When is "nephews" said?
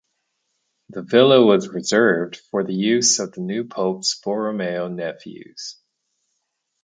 4.87-5.75